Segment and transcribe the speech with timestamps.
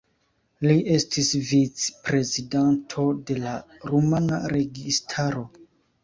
[0.67, 3.51] Li estis vicprezidanto de la
[3.91, 5.45] rumana registaro.